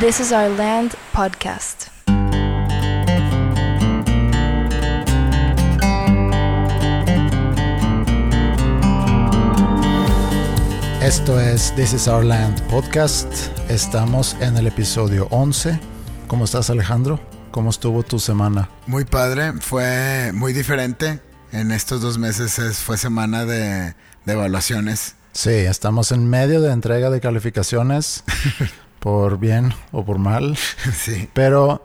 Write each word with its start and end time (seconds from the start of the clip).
This 0.00 0.18
is 0.20 0.32
Our 0.32 0.48
Land 0.48 0.94
podcast. 1.12 1.88
Esto 11.02 11.40
es 11.40 11.74
This 11.74 11.92
is 11.92 12.06
Our 12.08 12.24
Land 12.24 12.60
podcast. 12.68 13.26
Estamos 13.68 14.36
en 14.40 14.56
el 14.56 14.66
episodio 14.66 15.26
11. 15.30 15.78
¿Cómo 16.28 16.44
estás 16.44 16.70
Alejandro? 16.70 17.20
¿Cómo 17.50 17.70
estuvo 17.70 18.02
tu 18.02 18.18
semana? 18.18 18.68
Muy 18.86 19.04
padre, 19.04 19.52
fue 19.60 20.30
muy 20.34 20.52
diferente. 20.52 21.20
En 21.52 21.72
estos 21.72 22.00
dos 22.00 22.18
meses 22.18 22.58
es- 22.58 22.78
fue 22.78 22.96
semana 22.96 23.44
de, 23.44 23.94
de 24.24 24.32
evaluaciones. 24.32 25.14
Sí, 25.32 25.50
estamos 25.50 26.12
en 26.12 26.28
medio 26.28 26.60
de 26.60 26.72
entrega 26.72 27.10
de 27.10 27.20
calificaciones, 27.20 28.24
por 29.00 29.38
bien 29.38 29.72
o 29.92 30.04
por 30.04 30.18
mal, 30.18 30.56
sí, 30.94 31.28
pero 31.32 31.82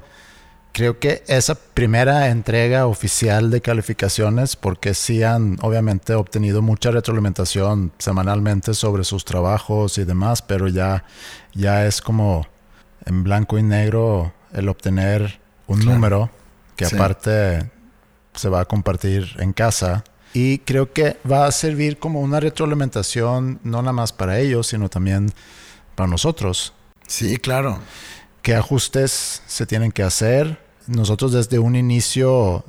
creo 0.73 0.99
que 0.99 1.23
esa 1.27 1.55
primera 1.55 2.27
entrega 2.29 2.85
oficial 2.85 3.49
de 3.49 3.61
calificaciones, 3.61 4.55
porque 4.57 4.93
sí 4.93 5.23
han 5.23 5.57
obviamente 5.61 6.13
obtenido 6.13 6.61
mucha 6.61 6.91
retroalimentación 6.91 7.93
semanalmente 7.97 8.73
sobre 8.73 9.05
sus 9.05 9.23
trabajos 9.25 9.97
y 9.97 10.03
demás, 10.03 10.41
pero 10.41 10.67
ya, 10.67 11.05
ya 11.53 11.85
es 11.85 12.01
como 12.01 12.45
en 13.05 13.23
blanco 13.23 13.57
y 13.57 13.63
negro 13.63 14.33
el 14.53 14.67
obtener 14.67 15.39
un 15.67 15.79
Claro. 15.79 15.93
número 15.93 16.29
que 16.75 16.85
Sí. 16.85 16.95
aparte 16.95 17.71
se 18.33 18.49
va 18.49 18.59
a 18.59 18.65
compartir 18.65 19.33
en 19.39 19.53
casa. 19.53 20.03
Y 20.33 20.57
creo 20.59 20.91
que 20.91 21.17
va 21.29 21.45
a 21.45 21.51
servir 21.53 21.97
como 21.97 22.19
una 22.19 22.41
retroalimentación 22.41 23.61
no 23.63 23.81
nada 23.81 23.93
más 23.93 24.11
para 24.11 24.39
ellos, 24.39 24.67
sino 24.67 24.89
también 24.89 25.31
para 25.95 26.09
nosotros 26.09 26.73
sí, 27.07 27.37
claro. 27.37 27.79
qué 28.41 28.55
ajustes 28.55 29.41
se 29.47 29.65
tienen 29.65 29.91
que 29.91 30.03
hacer. 30.03 30.59
Nosotros 30.87 31.31
desde 31.31 31.59
un 31.59 31.75
inicio 31.75 32.63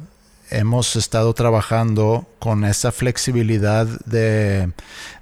hemos 0.50 0.96
estado 0.96 1.34
trabajando 1.34 2.26
con 2.38 2.64
esa 2.64 2.92
flexibilidad 2.92 3.86
de, 4.06 4.70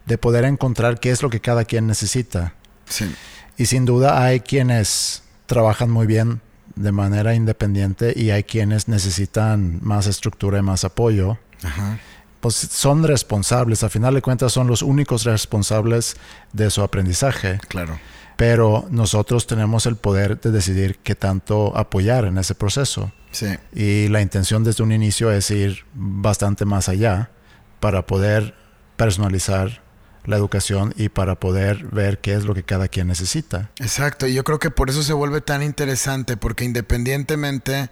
de 0.06 0.18
poder 0.18 0.44
encontrar 0.44 1.00
qué 1.00 1.10
es 1.10 1.22
lo 1.22 1.30
que 1.30 1.40
cada 1.40 1.64
quien 1.64 1.86
necesita. 1.86 2.52
Sí, 2.86 3.12
Y 3.56 3.66
sin 3.66 3.84
duda 3.86 4.22
hay 4.22 4.40
quienes 4.40 5.22
trabajan 5.46 5.90
muy 5.90 6.06
bien 6.06 6.40
de 6.76 6.92
manera 6.92 7.34
independiente 7.34 8.12
y 8.16 8.30
hay 8.30 8.42
quienes 8.44 8.88
necesitan 8.88 9.78
más 9.82 10.06
estructura 10.06 10.58
y 10.58 10.62
más 10.62 10.84
apoyo. 10.84 11.38
ajá. 11.62 11.98
Pues 12.40 12.56
son 12.56 13.04
responsables, 13.04 13.82
a 13.84 13.88
final 13.88 14.12
de 14.12 14.20
cuentas 14.20 14.52
son 14.52 14.66
los 14.66 14.82
únicos 14.82 15.24
responsables 15.24 16.16
de 16.52 16.68
su 16.68 16.82
aprendizaje 16.82 17.58
Claro. 17.68 17.98
Pero 18.36 18.86
nosotros 18.90 19.46
tenemos 19.46 19.86
el 19.86 19.96
poder 19.96 20.40
de 20.40 20.50
decidir 20.50 20.98
qué 21.02 21.14
tanto 21.14 21.76
apoyar 21.76 22.24
en 22.24 22.38
ese 22.38 22.54
proceso. 22.54 23.12
Sí, 23.30 23.46
Y 23.74 24.08
la 24.08 24.20
intención 24.20 24.62
desde 24.62 24.84
un 24.84 24.92
inicio 24.92 25.32
es 25.32 25.50
ir 25.50 25.84
bastante 25.92 26.64
más 26.64 26.88
allá 26.88 27.30
para 27.80 28.06
poder 28.06 28.54
personalizar 28.96 29.82
la 30.24 30.36
educación 30.36 30.94
y 30.96 31.08
para 31.10 31.34
poder 31.38 31.84
ver 31.86 32.18
qué 32.20 32.34
es 32.34 32.44
lo 32.44 32.54
que 32.54 32.62
cada 32.62 32.88
quien 32.88 33.08
necesita. 33.08 33.70
exacto. 33.78 34.26
Y 34.26 34.34
yo 34.34 34.44
creo 34.44 34.58
que 34.58 34.70
por 34.70 34.88
eso 34.88 35.02
se 35.02 35.12
vuelve 35.12 35.40
tan 35.40 35.62
interesante, 35.62 36.36
porque 36.36 36.64
independientemente 36.64 37.90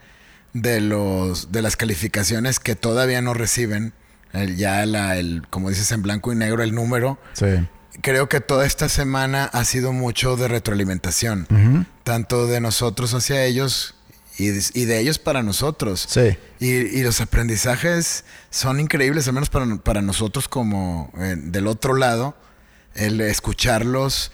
de 0.55 0.81
los 0.81 1.51
de 1.53 1.61
las 1.63 1.77
calificaciones 1.77 2.59
que 2.59 2.75
todavía 2.77 3.21
no 3.21 3.35
reciben, 3.35 3.93
el, 4.33 4.57
ya 4.57 4.87
la, 4.87 5.17
el, 5.19 5.43
como 5.51 5.69
dices 5.69 5.91
en 5.93 6.03
blanco 6.03 6.33
y 6.33 6.37
negro, 6.37 6.63
el 6.63 6.75
número, 6.75 7.19
Sí. 7.35 7.69
Creo 8.01 8.29
que 8.29 8.41
toda 8.41 8.67
esta 8.67 8.89
semana 8.89 9.45
ha 9.45 9.65
sido 9.65 9.93
mucho 9.93 10.37
de 10.37 10.49
retroalimentación. 10.49 11.87
Tanto 12.05 12.47
de 12.47 12.61
nosotros 12.61 13.15
hacia 13.15 13.45
ellos 13.45 13.95
y 14.39 14.49
de, 14.49 14.65
y 14.75 14.85
de 14.87 14.99
ellos 15.01 15.19
para 15.19 15.43
nosotros. 15.43 16.07
Sí. 16.09 16.37
Y, 16.59 16.71
y 16.71 17.03
los 17.03 17.21
aprendizajes 17.21 18.25
son 18.51 18.81
increíbles, 18.81 19.29
al 19.29 19.35
menos 19.35 19.51
para, 19.51 19.77
para 19.77 20.03
nosotros 20.03 20.49
como 20.49 21.13
eh, 21.19 21.37
del 21.37 21.67
otro 21.67 21.95
lado, 21.95 22.35
el 22.95 23.21
escucharlos 23.21 24.33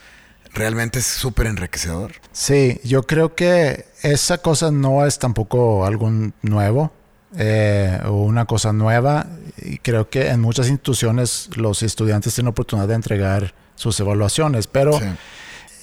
realmente 0.54 1.00
es 1.00 1.06
súper 1.06 1.46
enriquecedor. 1.46 2.12
Sí, 2.32 2.80
yo 2.84 3.02
creo 3.02 3.34
que 3.34 3.86
esa 4.02 4.38
cosa 4.38 4.70
no 4.70 5.04
es 5.06 5.18
tampoco 5.18 5.84
algo 5.84 6.10
nuevo 6.42 6.92
eh, 7.36 8.00
o 8.06 8.12
una 8.24 8.44
cosa 8.46 8.72
nueva. 8.72 9.26
Y 9.58 9.78
creo 9.78 10.08
que 10.08 10.28
en 10.28 10.40
muchas 10.40 10.68
instituciones 10.68 11.50
los 11.56 11.82
estudiantes 11.82 12.34
tienen 12.34 12.48
oportunidad 12.50 12.88
de 12.88 12.94
entregar 12.94 13.54
sus 13.74 13.98
evaluaciones, 14.00 14.66
pero 14.66 14.98
Sí. 14.98 15.04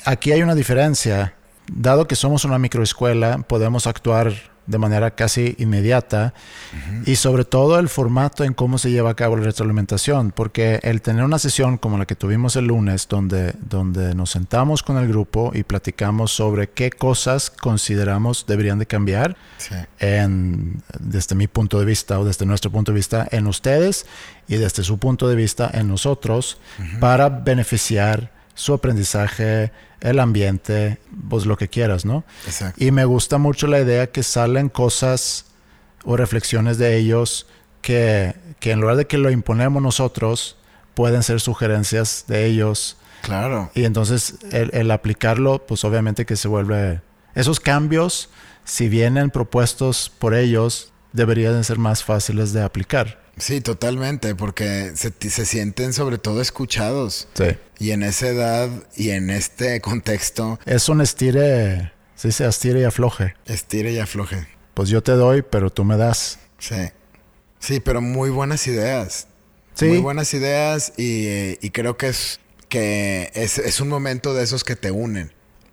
aquí 0.06 0.32
hay 0.32 0.42
una 0.42 0.56
diferencia. 0.56 1.36
Dado 1.72 2.08
que 2.08 2.16
somos 2.16 2.46
una 2.46 2.60
microescuela, 2.60 3.40
podemos 3.40 3.88
actuar 3.88 4.34
de 4.68 4.78
manera 4.78 5.12
casi 5.12 5.56
inmediata 5.60 6.34
y 7.06 7.16
sobre 7.18 7.46
todo 7.46 7.78
el 7.80 7.88
formato 7.90 8.44
en 8.44 8.54
cómo 8.54 8.78
se 8.78 8.90
lleva 8.92 9.12
a 9.12 9.14
cabo 9.16 9.38
la 9.38 9.44
retroalimentación, 9.44 10.32
porque 10.32 10.80
el 10.84 11.02
tener 11.02 11.24
una 11.24 11.40
sesión 11.40 11.78
como 11.78 11.98
la 11.98 12.06
que 12.06 12.16
tuvimos 12.16 12.56
el 12.56 12.66
lunes, 12.66 13.08
donde, 13.08 13.54
donde 13.70 14.16
nos 14.16 14.32
sentamos 14.32 14.82
con 14.84 14.98
el 14.98 15.08
grupo 15.08 15.52
y 15.54 15.64
platicamos 15.64 16.32
sobre 16.32 16.70
qué 16.70 16.90
cosas 16.90 17.50
consideramos 17.50 18.46
deberían 18.48 18.80
de 18.80 18.86
cambiar, 18.86 19.36
Sí. 19.58 19.76
en, 20.00 20.82
desde 21.00 21.34
mi 21.36 21.48
punto 21.48 21.80
de 21.80 21.86
vista 21.86 22.20
o 22.20 22.26
desde 22.26 22.46
nuestro 22.46 22.72
punto 22.72 22.92
de 22.92 22.96
vista 22.98 23.28
en 23.32 23.48
ustedes 23.48 24.06
y 24.48 24.56
desde 24.58 24.84
su 24.84 24.98
punto 24.98 25.28
de 25.28 25.36
vista 25.36 25.70
en 25.74 25.88
nosotros 25.88 26.58
para 27.00 27.30
beneficiar 27.30 28.32
su 28.56 28.74
aprendizaje, 28.74 29.72
el 30.00 30.20
ambiente, 30.20 31.00
pues 31.30 31.46
lo 31.46 31.58
que 31.58 31.68
quieras, 31.68 32.06
¿no? 32.06 32.24
Exacto. 32.48 32.84
Y 32.84 32.92
me 32.92 33.06
gusta 33.06 33.38
mucho 33.38 33.68
la 33.68 33.80
idea 33.80 34.08
que 34.08 34.24
salen 34.24 34.70
cosas 34.70 35.46
o 36.04 36.18
reflexiones 36.18 36.78
de 36.78 36.98
ellos 36.98 37.48
que, 37.82 38.36
que 38.60 38.72
en 38.72 38.82
lugar 38.82 38.96
de 38.96 39.06
que 39.06 39.18
lo 39.18 39.30
imponemos 39.30 39.84
nosotros, 39.84 40.58
pueden 40.96 41.22
ser 41.22 41.42
sugerencias 41.42 42.26
de 42.28 42.46
ellos. 42.46 42.98
Claro. 43.22 43.70
Y 43.76 43.84
entonces 43.84 44.36
el, 44.52 44.70
el 44.74 44.90
aplicarlo, 44.92 45.66
pues 45.68 45.84
obviamente 45.84 46.26
que 46.26 46.36
se 46.36 46.48
vuelve... 46.48 47.02
Esos 47.36 47.60
cambios, 47.60 48.30
si 48.64 48.88
vienen 48.88 49.30
propuestos 49.30 50.10
por 50.10 50.34
ellos, 50.34 50.94
deberían 51.12 51.62
ser 51.64 51.78
más 51.78 52.04
fáciles 52.04 52.54
de 52.54 52.64
aplicar. 52.64 53.25
Sí, 53.38 53.60
totalmente, 53.62 54.34
porque 54.36 54.94
se, 54.96 55.12
se 55.30 55.46
sienten 55.46 55.92
sobre 55.94 56.18
todo 56.18 56.42
escuchados. 56.42 57.28
Sí. 57.34 57.58
Y 57.80 57.92
en 57.92 58.04
esa 58.04 58.30
edad 58.30 58.70
y 58.96 59.10
en 59.10 59.30
este 59.30 59.82
contexto, 59.82 60.60
Es 60.66 60.88
un 60.90 61.02
estire, 61.02 61.92
se 62.16 62.30
dice 62.30 62.48
estire 62.48 62.80
y 62.82 62.84
afloje. 62.84 63.36
estire 63.46 63.92
y 63.92 64.00
afloje. 64.00 64.48
Pues 64.74 64.90
yo 64.90 65.04
te 65.04 65.12
doy, 65.14 65.42
pero 65.42 65.70
tú 65.70 65.84
me 65.84 65.98
das. 65.98 66.40
Sí. 66.60 66.90
Sí, 67.60 67.80
pero 67.80 68.02
muy 68.02 68.30
buenas 68.30 68.68
ideas. 68.68 69.28
Sí. 69.74 69.86
Muy 69.88 69.98
buenas 70.00 70.34
ideas 70.34 70.94
y, 70.98 71.58
y 71.66 71.70
creo 71.72 71.98
que 71.98 72.08
es 72.08 72.40
que 72.70 73.32
es, 73.36 73.58
es 73.60 73.80
un 73.82 73.90
momento 73.90 74.34
de 74.34 74.44
esos 74.44 74.64
que 74.64 74.76
te 74.76 74.92
unen. 74.92 75.32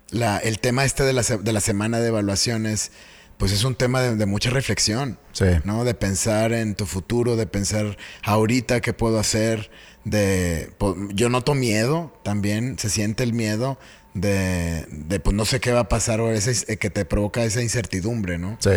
La, 0.09 0.37
el 0.37 0.59
tema 0.59 0.85
este 0.85 1.03
de 1.03 1.13
la, 1.13 1.21
de 1.23 1.53
la 1.53 1.59
semana 1.61 1.99
de 1.99 2.09
evaluaciones, 2.09 2.91
pues 3.37 3.51
es 3.51 3.63
un 3.63 3.75
tema 3.75 4.01
de, 4.01 4.15
de 4.15 4.25
mucha 4.25 4.49
reflexión, 4.49 5.17
Sí. 5.31 5.45
¿no? 5.63 5.83
De 5.83 5.93
pensar 5.93 6.53
en 6.53 6.75
tu 6.75 6.85
futuro, 6.85 7.35
de 7.35 7.47
pensar 7.47 7.97
ahorita 8.23 8.81
qué 8.81 8.93
puedo 8.93 9.19
hacer, 9.19 9.69
de... 10.03 10.71
Yo 11.13 11.29
noto 11.29 11.53
miedo 11.55 12.13
también, 12.23 12.77
se 12.79 12.89
siente 12.89 13.23
el 13.23 13.33
miedo 13.33 13.77
de, 14.13 14.85
de 14.89 15.19
pues 15.19 15.35
no 15.35 15.45
sé 15.45 15.59
qué 15.59 15.71
va 15.71 15.81
a 15.81 15.89
pasar 15.89 16.21
o 16.21 16.31
ese, 16.31 16.77
que 16.77 16.89
te 16.89 17.03
provoca 17.05 17.43
esa 17.43 17.61
incertidumbre, 17.61 18.37
¿no? 18.37 18.57
Sí. 18.59 18.71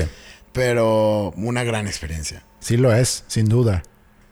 Pero 0.52 1.32
una 1.36 1.64
gran 1.64 1.86
experiencia. 1.86 2.42
Sí 2.60 2.76
lo 2.76 2.92
es, 2.94 3.24
sin 3.26 3.46
duda. 3.46 3.82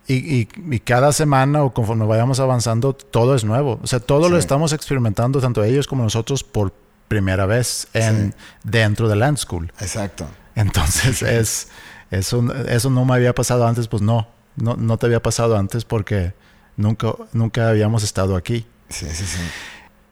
Y, 0.06 0.14
y- 0.14 0.48
y 0.70 0.80
cada 0.80 1.12
semana 1.12 1.62
o 1.62 1.72
conforme 1.74 2.06
vayamos 2.06 2.40
avanzando, 2.40 2.92
todo 2.94 3.34
es 3.34 3.44
nuevo. 3.44 3.78
O 3.82 3.86
sea, 3.86 4.00
todo 4.00 4.28
lo 4.28 4.38
estamos 4.38 4.72
experimentando, 4.72 5.40
tanto 5.40 5.62
ellos 5.64 5.86
como 5.86 6.02
nosotros, 6.02 6.42
por 6.44 6.72
primera 7.08 7.46
vez 7.46 7.88
en, 7.94 8.32
Sí. 8.32 8.38
dentro 8.64 9.08
de 9.08 9.16
Land 9.16 9.38
School. 9.38 9.72
Exacto. 9.80 10.26
Entonces, 10.54 11.22
es, 11.22 11.68
es 12.10 12.32
un- 12.32 12.52
eso 12.68 12.90
no 12.90 13.04
me 13.04 13.14
había 13.14 13.34
pasado 13.34 13.66
antes, 13.66 13.88
pues 13.88 14.02
no, 14.02 14.28
no, 14.56 14.76
no 14.76 14.96
te 14.98 15.06
había 15.06 15.22
pasado 15.22 15.56
antes 15.56 15.84
porque 15.84 16.32
nunca, 16.76 17.12
nunca 17.32 17.68
habíamos 17.68 18.02
estado 18.02 18.36
aquí. 18.36 18.66
Sí, 18.88 19.06
sí, 19.12 19.24
sí. 19.24 19.40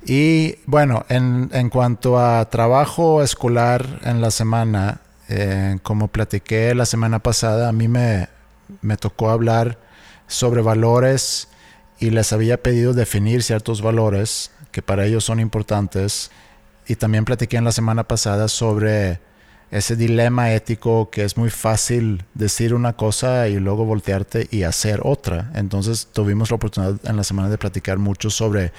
Y 0.05 0.57
bueno, 0.67 1.07
en, 1.09 1.49
en 1.53 1.69
cuanto 1.71 2.19
a 2.19 2.49
trabajo 2.51 3.23
escolar 3.23 4.01
en 4.05 4.21
la 4.21 4.31
semana, 4.33 5.01
eh, 5.29 5.79
como 5.85 6.09
platiqué 6.09 6.75
la 6.75 6.87
semana 6.87 7.21
pasada, 7.21 7.69
a 7.69 7.73
mí 7.73 7.87
me, 7.87 8.29
me 8.81 8.97
tocó 8.97 9.31
hablar 9.31 9.79
sobre 10.27 10.61
valores 10.61 11.47
y 12.01 12.11
les 12.11 12.33
había 12.33 12.61
pedido 12.63 12.95
definir 12.95 13.45
ciertos 13.45 13.81
valores 13.81 14.51
que 14.73 14.83
para 14.83 15.05
ellos 15.07 15.23
son 15.25 15.39
importantes. 15.39 16.33
Y 16.87 16.97
también 16.97 17.25
platiqué 17.25 17.57
en 17.57 17.65
la 17.65 17.73
semana 17.73 18.05
pasada 18.05 18.49
sobre 18.49 19.21
ese 19.73 19.97
dilema 19.97 20.53
ético 20.53 21.09
que 21.11 21.25
es 21.25 21.39
muy 21.39 21.49
fácil 21.49 22.25
decir 22.35 22.75
una 22.75 22.93
cosa 22.93 23.49
y 23.49 23.59
luego 23.59 23.87
voltearte 23.87 24.47
y 24.51 24.65
hacer 24.65 25.01
otra. 25.03 25.51
Entonces 25.55 26.09
tuvimos 26.13 26.51
la 26.51 26.57
oportunidad 26.57 27.01
en 27.05 27.17
la 27.17 27.25
semana 27.25 27.49
de 27.49 27.57
platicar 27.57 27.99
mucho 27.99 28.29
sobre 28.29 28.73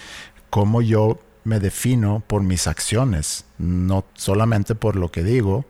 cómo 0.51 0.83
yo 0.83 1.19
me 1.45 1.59
defino 1.59 2.23
por 2.27 2.43
mis 2.43 2.67
acciones, 2.67 3.45
no 3.57 4.05
solamente 4.13 4.75
por 4.75 4.95
lo 4.95 5.11
que 5.11 5.23
digo. 5.23 5.65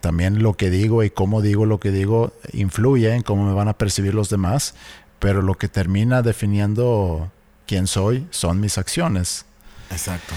También 0.00 0.42
lo 0.42 0.54
que 0.54 0.70
digo 0.70 1.04
y 1.04 1.10
cómo 1.10 1.42
digo 1.42 1.66
lo 1.66 1.78
que 1.78 1.90
digo 1.90 2.32
influye 2.52 3.14
en 3.14 3.22
cómo 3.22 3.46
me 3.46 3.52
van 3.52 3.68
a 3.68 3.76
percibir 3.76 4.14
los 4.14 4.30
demás, 4.30 4.74
pero 5.18 5.42
lo 5.42 5.56
que 5.56 5.68
termina 5.68 6.22
definiendo 6.22 7.30
quién 7.66 7.86
soy 7.86 8.26
son 8.30 8.60
mis 8.60 8.78
acciones. 8.78 9.44
Exacto. 9.90 10.34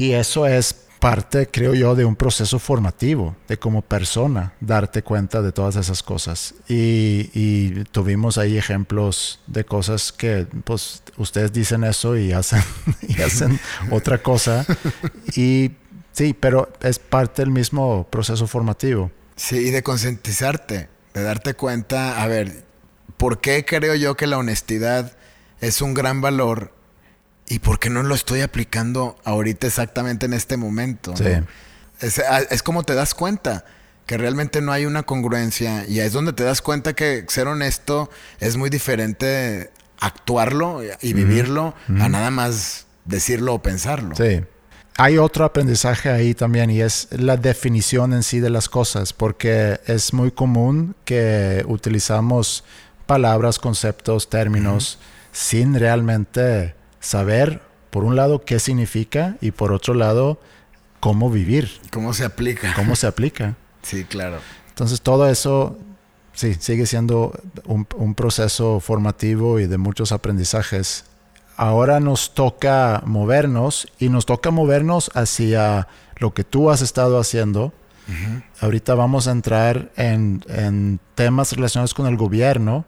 Y 0.00 0.14
eso 0.14 0.46
es 0.46 0.74
parte, 0.98 1.46
creo 1.46 1.74
yo, 1.74 1.94
de 1.94 2.06
un 2.06 2.16
proceso 2.16 2.58
formativo, 2.58 3.36
de 3.48 3.58
como 3.58 3.82
persona, 3.82 4.54
darte 4.58 5.02
cuenta 5.02 5.42
de 5.42 5.52
todas 5.52 5.76
esas 5.76 6.02
cosas. 6.02 6.54
Y, 6.70 7.84
tuvimos 7.92 8.38
ahí 8.38 8.56
ejemplos 8.56 9.40
de 9.46 9.62
cosas 9.66 10.10
que, 10.10 10.46
pues, 10.64 11.02
ustedes 11.18 11.52
dicen 11.52 11.84
eso 11.84 12.16
y 12.16 12.32
hacen, 12.32 12.62
y 13.08 13.20
hacen 13.20 13.60
otra 13.90 14.22
cosa. 14.22 14.64
Y 15.36 15.72
sí, 16.12 16.32
pero 16.32 16.72
es 16.80 16.98
parte 16.98 17.42
del 17.42 17.50
mismo 17.50 18.06
proceso 18.08 18.46
formativo. 18.46 19.10
Sí, 19.36 19.56
y 19.56 19.70
de 19.70 19.82
concientizarte, 19.82 20.88
de 21.12 21.22
darte 21.22 21.52
cuenta, 21.52 22.22
a 22.22 22.26
ver, 22.26 22.64
¿por 23.18 23.42
qué 23.42 23.66
creo 23.66 23.94
yo 23.96 24.16
que 24.16 24.26
la 24.26 24.38
honestidad 24.38 25.12
es 25.60 25.82
un 25.82 25.92
gran 25.92 26.22
valor 26.22 26.72
¿y 27.50 27.58
por 27.58 27.78
qué 27.80 27.90
no 27.90 28.02
lo 28.02 28.14
estoy 28.14 28.40
aplicando 28.40 29.16
ahorita 29.24 29.66
exactamente 29.66 30.24
en 30.24 30.32
este 30.32 30.56
momento? 30.56 31.14
Sí. 31.16 31.24
Ah, 32.28 32.40
es, 32.48 32.62
como 32.62 32.84
te 32.84 32.94
das 32.94 33.12
cuenta 33.12 33.64
que 34.06 34.16
realmente 34.16 34.62
no 34.62 34.72
hay 34.72 34.86
una 34.86 35.02
congruencia 35.02 35.84
y 35.86 35.98
es 35.98 36.12
donde 36.12 36.32
te 36.32 36.44
das 36.44 36.62
cuenta 36.62 36.94
que 36.94 37.26
ser 37.28 37.48
honesto 37.48 38.08
es 38.38 38.56
muy 38.56 38.70
diferente 38.70 39.70
actuarlo 39.98 40.80
y 41.02 41.12
vivirlo 41.12 41.74
a 42.00 42.08
nada 42.08 42.30
más 42.30 42.86
decirlo 43.04 43.54
o 43.54 43.62
pensarlo. 43.62 44.14
Sí. 44.14 44.40
Hay 44.96 45.18
otro 45.18 45.44
aprendizaje 45.44 46.08
ahí 46.08 46.34
también 46.34 46.70
y 46.70 46.80
es 46.80 47.08
la 47.10 47.36
definición 47.36 48.12
en 48.12 48.22
sí 48.22 48.38
de 48.38 48.50
las 48.50 48.68
cosas, 48.68 49.12
porque 49.12 49.80
es 49.86 50.12
muy 50.12 50.30
común 50.30 50.94
que 51.04 51.64
utilizamos 51.66 52.64
palabras, 53.06 53.58
conceptos, 53.58 54.30
términos 54.30 54.98
sin 55.32 55.74
realmente 55.74 56.74
saber, 57.00 57.62
por 57.90 58.04
un 58.04 58.16
lado, 58.16 58.44
qué 58.44 58.60
significa 58.60 59.36
y 59.40 59.50
por 59.50 59.72
otro 59.72 59.94
lado, 59.94 60.40
cómo 61.00 61.30
vivir. 61.30 61.70
¿Cómo 61.90 62.12
se 62.14 62.24
aplica? 62.24 62.72
¿Cómo 62.74 62.94
se 62.94 63.06
aplica? 63.06 63.56
sí, 63.82 64.04
claro. 64.04 64.38
Entonces 64.68 65.00
todo 65.00 65.28
eso, 65.28 65.78
sí, 66.32 66.54
sigue 66.54 66.86
siendo 66.86 67.38
un, 67.64 67.86
un 67.96 68.14
proceso 68.14 68.80
formativo 68.80 69.58
y 69.58 69.66
de 69.66 69.78
muchos 69.78 70.12
aprendizajes. 70.12 71.04
Ahora 71.56 72.00
nos 72.00 72.34
toca 72.34 73.02
movernos 73.04 73.88
y 73.98 74.08
nos 74.08 74.24
toca 74.24 74.50
movernos 74.50 75.10
hacia 75.14 75.88
lo 76.16 76.32
que 76.32 76.44
tú 76.44 76.70
has 76.70 76.82
estado 76.82 77.18
haciendo. 77.18 77.72
Ahorita 78.60 78.94
vamos 78.94 79.28
a 79.28 79.30
entrar 79.30 79.92
en, 79.96 80.44
en, 80.48 80.98
temas 81.14 81.52
relacionados 81.52 81.94
con 81.94 82.06
el 82.06 82.16
gobierno. 82.16 82.84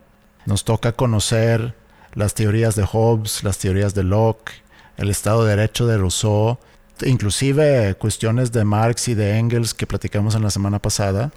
Nos 0.46 0.64
toca 0.64 0.92
conocer 0.92 1.76
las 2.14 2.34
teorías 2.34 2.76
de 2.76 2.84
Hobbes, 2.84 3.42
las 3.42 3.58
teorías 3.58 3.94
de 3.94 4.04
Locke, 4.04 4.52
el 4.96 5.10
Estado 5.10 5.44
de 5.44 5.56
Derecho 5.56 5.86
de 5.86 5.98
Rousseau, 5.98 6.58
inclusive 7.04 7.94
cuestiones 7.94 8.52
de 8.52 8.64
Marx 8.64 9.08
y 9.08 9.14
de 9.14 9.38
Engels 9.38 9.74
que 9.74 9.86
platicamos 9.86 10.34
en 10.34 10.42
la 10.42 10.50
semana 10.50 10.78
pasada. 10.78 11.32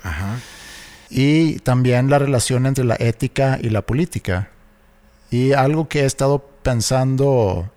Y 1.10 1.60
también 1.60 2.10
la 2.10 2.20
relación 2.20 2.66
entre 2.66 2.84
la 2.84 2.96
ética 3.00 3.60
y 3.62 3.70
la 3.70 3.82
política. 3.82 4.50
Y 5.32 5.54
algo 5.54 5.88
que 5.88 6.02
he 6.02 6.06
estado 6.06 6.40
pensando, 6.62 7.70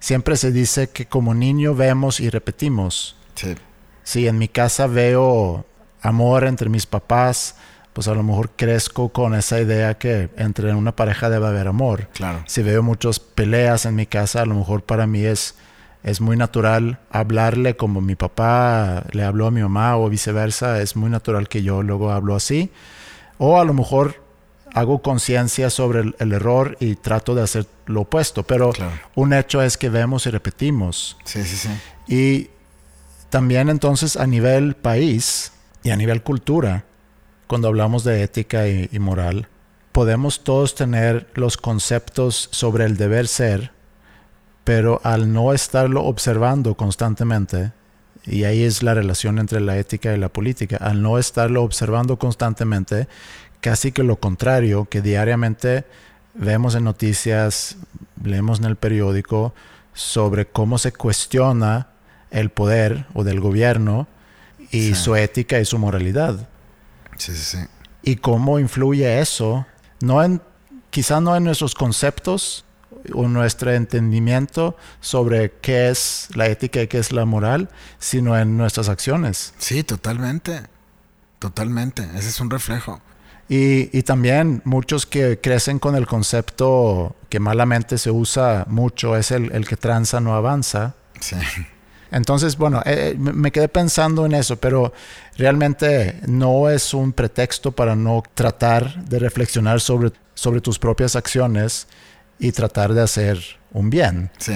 siempre 0.00 0.36
se 0.36 0.52
dice 0.52 0.88
que 0.88 1.06
como 1.06 1.34
niño 1.34 1.74
vemos 1.74 2.20
y 2.20 2.30
repetimos. 2.30 3.16
Sí. 3.34 3.54
Si 4.04 4.28
en 4.28 4.38
mi 4.38 4.48
casa 4.48 4.86
veo 4.86 5.64
amor 6.02 6.44
entre 6.44 6.68
mis 6.68 6.86
papás, 6.86 7.56
pues 7.94 8.08
a 8.08 8.14
lo 8.14 8.22
mejor 8.24 8.50
crezco 8.56 9.10
con 9.10 9.34
esa 9.34 9.60
idea 9.60 9.94
que 9.94 10.28
entre 10.36 10.74
una 10.74 10.94
pareja 10.94 11.30
debe 11.30 11.46
haber 11.46 11.68
amor. 11.68 12.08
Claro. 12.12 12.42
Si 12.46 12.62
veo 12.62 12.82
muchas 12.82 13.20
peleas 13.20 13.86
en 13.86 13.94
mi 13.94 14.04
casa, 14.04 14.42
a 14.42 14.46
lo 14.46 14.56
mejor 14.56 14.82
para 14.82 15.06
mí 15.06 15.24
es, 15.24 15.54
es 16.02 16.20
muy 16.20 16.36
natural 16.36 16.98
hablarle 17.10 17.76
como 17.76 18.00
mi 18.00 18.16
papá 18.16 19.04
le 19.12 19.22
habló 19.22 19.46
a 19.46 19.52
mi 19.52 19.62
mamá 19.62 19.96
o 19.96 20.10
viceversa. 20.10 20.82
Es 20.82 20.96
muy 20.96 21.08
natural 21.08 21.48
que 21.48 21.62
yo 21.62 21.84
luego 21.84 22.10
hablo 22.10 22.34
así. 22.34 22.72
O 23.38 23.60
a 23.60 23.64
lo 23.64 23.74
mejor 23.74 24.22
hago 24.74 25.00
conciencia 25.00 25.70
sobre 25.70 26.12
el, 26.18 26.32
error 26.32 26.76
y 26.80 26.96
trato 26.96 27.36
de 27.36 27.42
hacer 27.42 27.66
lo 27.86 28.02
opuesto. 28.02 28.42
Pero 28.42 28.72
un 29.14 29.32
hecho 29.32 29.62
es 29.62 29.78
que 29.78 29.88
vemos 29.88 30.26
y 30.26 30.30
repetimos. 30.30 31.16
Sí, 31.24 31.44
sí, 31.44 31.56
sí. 31.56 31.68
Y 32.08 32.50
también 33.30 33.68
entonces 33.68 34.16
a 34.16 34.26
nivel 34.26 34.74
país 34.74 35.52
y 35.84 35.90
a 35.90 35.96
nivel 35.96 36.22
cultura, 36.22 36.84
cuando 37.54 37.68
hablamos 37.68 38.02
de 38.02 38.20
ética 38.24 38.66
y, 38.66 38.98
moral, 38.98 39.46
podemos 39.92 40.42
todos 40.42 40.74
tener 40.74 41.28
los 41.34 41.56
conceptos 41.56 42.48
sobre 42.50 42.84
el 42.84 42.96
deber 42.96 43.28
ser, 43.28 43.70
pero 44.64 45.00
al 45.04 45.32
no 45.32 45.52
estarlo 45.52 46.02
observando 46.02 46.74
constantemente, 46.74 47.70
y 48.26 48.42
ahí 48.42 48.64
es 48.64 48.82
la 48.82 48.92
relación 48.92 49.38
entre 49.38 49.60
la 49.60 49.78
ética 49.78 50.12
y 50.12 50.18
la 50.18 50.30
política, 50.30 50.78
al 50.78 51.00
no 51.00 51.16
estarlo 51.16 51.62
observando 51.62 52.18
constantemente, 52.18 53.06
casi 53.60 53.92
que 53.92 54.02
lo 54.02 54.16
contrario, 54.16 54.86
que 54.86 55.00
diariamente 55.00 55.84
vemos 56.34 56.74
en 56.74 56.82
noticias, 56.82 57.76
leemos 58.24 58.58
en 58.58 58.64
el 58.64 58.74
periódico 58.74 59.54
sobre 59.92 60.44
cómo 60.44 60.76
se 60.78 60.90
cuestiona 60.90 61.86
el 62.32 62.50
poder 62.50 63.06
o 63.14 63.22
del 63.22 63.38
gobierno 63.38 64.08
y 64.72 64.96
su 64.96 65.14
ética 65.14 65.60
y 65.60 65.64
su 65.64 65.78
moralidad. 65.78 66.48
Sí, 67.18 67.32
sí, 67.34 67.56
sí. 67.56 67.58
Y 68.02 68.16
cómo 68.16 68.58
influye 68.58 69.20
eso, 69.20 69.66
no 70.00 70.22
en, 70.22 70.42
quizá 70.90 71.20
no 71.20 71.36
en 71.36 71.44
nuestros 71.44 71.74
conceptos 71.74 72.64
o 73.12 73.28
nuestro 73.28 73.72
entendimiento 73.72 74.76
sobre 75.00 75.52
qué 75.60 75.90
es 75.90 76.28
la 76.34 76.46
ética 76.46 76.82
y 76.82 76.88
qué 76.88 76.98
es 76.98 77.12
la 77.12 77.24
moral, 77.24 77.68
sino 77.98 78.38
en 78.38 78.56
nuestras 78.56 78.88
acciones. 78.88 79.54
Sí, 79.58 79.82
totalmente. 79.82 80.62
Totalmente. 81.38 82.08
Ese 82.14 82.28
es 82.28 82.40
un 82.40 82.50
reflejo. 82.50 83.00
Y, 83.48 83.96
y, 83.96 84.02
también 84.04 84.62
muchos 84.64 85.04
que 85.04 85.38
crecen 85.38 85.78
con 85.78 85.96
el 85.96 86.06
concepto 86.06 87.14
que 87.28 87.40
malamente 87.40 87.98
se 87.98 88.10
usa 88.10 88.64
mucho 88.68 89.16
es 89.18 89.30
el, 89.30 89.52
el 89.52 89.68
que 89.68 89.76
tranza 89.76 90.20
no 90.20 90.34
avanza. 90.34 90.94
Sí. 91.20 91.36
Entonces, 92.10 92.56
bueno, 92.56 92.80
eh, 92.84 93.12
eh, 93.12 93.16
me 93.18 93.50
quedé 93.50 93.68
pensando 93.68 94.26
en 94.26 94.34
eso, 94.34 94.56
pero 94.56 94.92
realmente 95.36 96.20
no 96.26 96.70
es 96.70 96.94
un 96.94 97.12
pretexto 97.12 97.72
para 97.72 97.96
no 97.96 98.22
tratar 98.34 99.04
de 99.04 99.18
reflexionar 99.18 99.80
sobre, 99.80 100.12
sobre 100.34 100.60
tus 100.60 100.78
propias 100.78 101.16
acciones 101.16 101.86
y 102.38 102.52
tratar 102.52 102.94
de 102.94 103.02
hacer 103.02 103.38
un 103.72 103.90
bien. 103.90 104.30
Sí. 104.38 104.54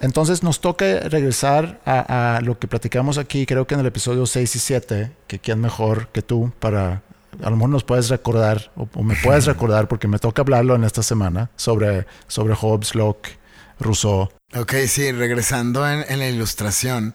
Entonces 0.00 0.42
nos 0.42 0.60
toca 0.60 1.00
regresar 1.00 1.80
a, 1.84 2.40
lo 2.42 2.58
que 2.58 2.68
platicamos 2.68 3.18
aquí, 3.18 3.46
creo 3.46 3.66
que 3.66 3.74
en 3.74 3.80
el 3.80 3.86
episodio 3.86 4.26
6 4.26 4.54
y 4.54 4.58
7, 4.58 5.12
que 5.26 5.38
quién 5.40 5.60
mejor 5.60 6.08
que 6.08 6.22
tú 6.22 6.52
para, 6.60 7.02
a 7.42 7.50
lo 7.50 7.56
mejor 7.56 7.70
nos 7.70 7.84
puedes 7.84 8.08
recordar, 8.08 8.70
o, 8.76 9.02
me 9.02 9.16
puedes 9.16 9.46
recordar, 9.46 9.88
porque 9.88 10.06
me 10.06 10.18
toca 10.18 10.42
hablarlo 10.42 10.76
en 10.76 10.84
esta 10.84 11.02
semana, 11.02 11.50
sobre, 11.56 12.06
sobre 12.28 12.54
Hobbes, 12.54 12.94
Locke, 12.94 13.38
Rousseau. 13.80 14.28
Ok, 14.56 14.74
sí, 14.86 15.12
regresando 15.12 15.88
en, 15.88 16.18
la 16.18 16.28
ilustración, 16.28 17.14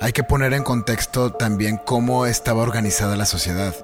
hay 0.00 0.12
que 0.12 0.24
poner 0.24 0.54
en 0.54 0.62
contexto 0.62 1.32
también 1.32 1.76
cómo 1.76 2.26
estaba 2.26 2.62
organizada 2.62 3.16
la 3.16 3.26
sociedad. 3.26 3.74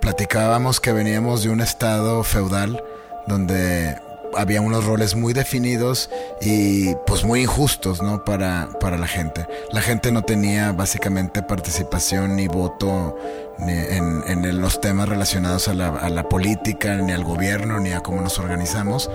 Platicábamos 0.00 0.80
que 0.80 0.92
veníamos 0.92 1.42
de 1.42 1.50
un 1.50 1.60
estado 1.60 2.22
feudal 2.24 2.82
donde 3.26 3.96
había 4.36 4.60
unos 4.60 4.84
roles 4.84 5.16
muy 5.16 5.32
definidos 5.32 6.10
y 6.40 6.94
pues 7.06 7.24
muy 7.24 7.42
injustos, 7.42 8.02
¿no? 8.02 8.24
Para, 8.24 8.68
para 8.78 8.98
la 8.98 9.06
gente. 9.06 9.46
La 9.72 9.80
gente 9.80 10.12
no 10.12 10.22
tenía 10.22 10.72
básicamente 10.72 11.42
participación 11.42 12.36
ni 12.36 12.48
voto 12.48 13.16
en, 13.58 14.22
en, 14.26 14.60
los 14.60 14.80
temas 14.80 15.08
relacionados 15.08 15.68
a 15.68 15.74
la, 15.74 15.88
a 15.88 16.08
la 16.10 16.28
política, 16.28 16.96
ni 16.96 17.12
al 17.12 17.24
gobierno, 17.24 17.80
ni 17.80 17.92
a 17.92 18.00
cómo 18.00 18.20
nos 18.20 18.38
organizamos. 18.38 19.10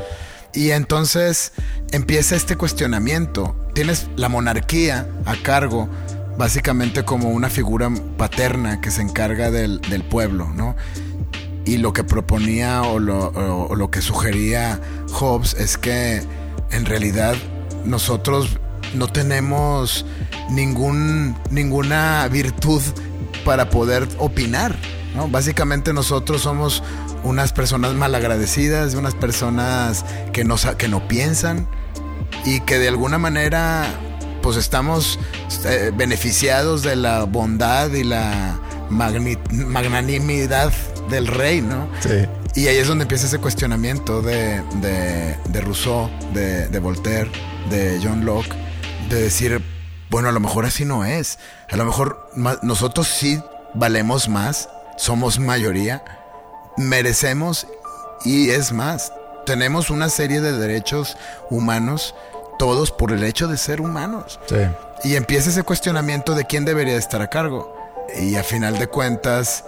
Y 0.56 0.72
entonces 0.72 1.52
empieza 1.92 2.36
este 2.36 2.56
cuestionamiento. 2.56 3.56
Tienes 3.74 4.08
la 4.16 4.30
monarquía 4.30 5.08
a 5.26 5.36
cargo, 5.36 5.90
básicamente 6.38 7.04
como 7.04 7.30
una 7.30 7.50
figura 7.50 7.92
paterna 8.18 8.80
que 8.80 8.90
se 8.90 9.02
encarga 9.02 9.52
del, 9.52 9.82
pueblo, 10.10 10.50
¿no? 10.56 10.76
Y 11.66 11.78
lo 11.78 11.92
que 11.92 12.06
proponía 12.06 12.84
o 12.84 13.00
lo, 13.00 13.92
que 13.92 14.02
sugería 14.02 14.80
Hobbes 15.12 15.56
es 15.56 15.78
que 15.78 16.24
en 16.72 16.86
realidad 16.86 17.36
nosotros 17.84 18.58
no 18.94 19.08
tenemos 19.08 20.06
ningún, 20.50 21.36
ninguna 21.50 22.28
virtud 22.30 22.82
para 23.44 23.70
poder 23.70 24.08
opinar. 24.20 24.76
¿no? 25.16 25.28
Básicamente 25.28 25.92
nosotros 25.92 26.42
somos 26.42 26.82
unas 27.26 27.52
personas 27.52 27.94
malagradecidas, 27.94 28.94
unas 28.94 29.16
personas 29.16 30.06
que 30.32 30.44
no, 30.44 30.56
que 30.78 30.88
no 30.88 31.08
piensan 31.08 31.68
y 32.46 32.62
que 32.62 32.78
de 32.78 32.88
alguna 32.88 33.18
manera 33.18 33.88
pues 34.42 34.58
estamos 34.58 35.20
eh, 35.66 35.92
beneficiados 35.94 36.84
de 36.84 36.96
la 36.96 37.24
bondad 37.24 37.92
y 37.92 38.04
la 38.04 38.60
magnanimidad 38.90 40.72
del 41.10 41.26
rey, 41.26 41.62
¿no? 41.62 41.90
Sí. 42.00 42.28
Y 42.54 42.68
ahí 42.68 42.78
es 42.78 42.88
donde 42.88 43.04
empieza 43.04 43.26
ese 43.26 43.40
cuestionamiento 43.40 44.22
de, 44.22 44.62
de, 44.80 45.62
Rousseau, 45.62 46.10
de, 46.34 46.68
de, 46.68 46.80
Voltaire, 46.80 47.30
de 47.70 48.00
John 48.02 48.24
Locke, 48.24 48.56
de 49.10 49.24
decir, 49.24 49.62
bueno, 50.10 50.30
a 50.30 50.32
lo 50.32 50.40
mejor 50.40 50.66
así 50.66 50.86
no 50.86 51.04
es. 51.04 51.40
A 51.70 51.76
lo 51.76 51.84
mejor 51.84 52.30
nosotros 52.62 53.08
sí 53.08 53.42
valemos 53.74 54.30
más, 54.30 54.70
somos 54.96 55.40
mayoría, 55.40 56.04
merecemos 56.78 57.68
y 58.24 58.50
es 58.50 58.72
más, 58.72 59.12
tenemos 59.46 59.90
una 59.90 60.10
serie 60.10 60.42
de 60.42 60.54
derechos 60.54 61.18
humanos, 61.50 62.16
todos 62.58 62.92
por 62.92 63.12
el 63.12 63.24
hecho 63.24 63.48
de 63.48 63.58
ser 63.58 63.82
humanos. 63.82 64.40
Sí. 64.48 64.56
Y 65.04 65.16
empieza 65.16 65.50
ese 65.50 65.64
cuestionamiento 65.64 66.36
de 66.36 66.46
quién 66.46 66.66
debería 66.66 66.98
estar 66.98 67.22
a 67.22 67.30
cargo. 67.30 67.76
Y 68.20 68.36
a 68.36 68.44
final 68.44 68.80
de 68.80 68.88
cuentas, 68.88 69.66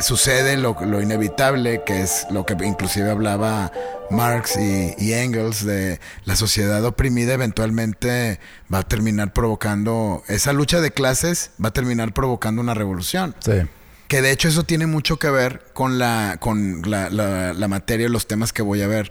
sucede 0.00 0.56
lo, 0.56 0.76
inevitable, 1.00 1.82
que 1.84 2.02
es 2.02 2.26
lo 2.30 2.44
que 2.44 2.54
inclusive 2.64 3.10
hablaba 3.10 3.72
Marx 4.10 4.56
y, 4.56 5.12
Engels 5.12 5.64
de 5.64 6.00
la 6.24 6.36
sociedad 6.36 6.84
oprimida 6.84 7.34
eventualmente 7.34 8.40
va 8.72 8.78
a 8.78 8.82
terminar 8.82 9.32
provocando, 9.32 10.22
esa 10.28 10.52
lucha 10.52 10.80
de 10.80 10.90
clases 10.90 11.50
va 11.62 11.68
a 11.68 11.72
terminar 11.72 12.12
provocando 12.12 12.60
una 12.60 12.74
revolución. 12.74 13.34
Sí. 13.40 13.62
Que 14.08 14.22
de 14.22 14.30
hecho 14.30 14.48
eso 14.48 14.64
tiene 14.64 14.86
mucho 14.86 15.18
que 15.18 15.30
ver 15.30 15.64
con 15.72 15.98
la, 15.98 16.36
con 16.38 16.82
la, 16.90 17.66
materia, 17.68 18.08
los 18.08 18.26
temas 18.26 18.52
que 18.52 18.62
voy 18.62 18.82
a 18.82 18.86
ver 18.86 19.10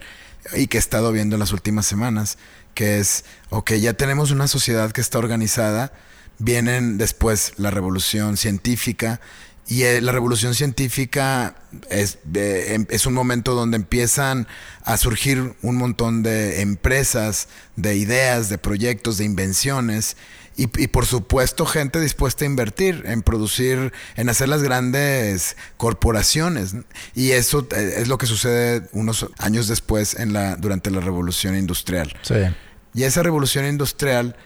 y 0.54 0.66
que 0.66 0.78
he 0.78 0.80
estado 0.80 1.10
viendo 1.12 1.36
en 1.36 1.40
las 1.40 1.52
últimas 1.52 1.86
semanas, 1.86 2.38
que 2.74 2.98
es, 2.98 3.24
ok, 3.50 3.72
ya 3.72 3.94
tenemos 3.94 4.30
una 4.30 4.46
sociedad 4.46 4.92
que 4.92 5.00
está 5.00 5.18
organizada, 5.18 5.92
vienen 6.38 6.98
después 6.98 7.54
la 7.56 7.70
revolución 7.70 8.36
científica 8.36 9.20
y 9.66 9.82
eh, 9.84 10.00
la 10.02 10.12
revolución 10.12 10.54
científica 10.54 11.56
es, 11.88 12.18
em, 12.34 12.86
es, 12.90 13.06
un 13.06 13.14
momento 13.14 13.54
donde 13.54 13.76
empiezan 13.76 14.46
a 14.82 14.98
surgir 14.98 15.54
un 15.62 15.76
montón 15.76 16.22
de 16.22 16.60
empresas, 16.60 17.48
de 17.76 17.96
ideas, 17.96 18.50
de 18.50 18.58
proyectos, 18.58 19.16
de 19.16 19.24
invenciones. 19.24 20.16
Y, 20.56 20.66
por 20.68 21.04
supuesto 21.04 21.66
gente 21.66 22.00
dispuesta 22.00 22.44
a 22.44 22.46
invertir 22.46 23.02
en 23.06 23.22
producir, 23.22 23.92
en 24.14 24.28
hacer 24.28 24.48
las 24.48 24.62
grandes 24.62 25.56
corporaciones. 25.76 26.76
Y 27.14 27.32
eso 27.32 27.66
eh, 27.74 27.94
es 27.96 28.08
lo 28.08 28.18
que 28.18 28.26
sucede 28.26 28.88
unos 28.92 29.26
años 29.38 29.66
después 29.66 30.14
en 30.14 30.32
la, 30.32 30.54
durante 30.54 30.92
la 30.92 31.00
revolución 31.00 31.56
industrial. 31.56 32.16
Sí. 32.22 32.36
Y 32.94 33.02
esa 33.02 33.24
revolución 33.24 33.66
industrial 33.66 34.36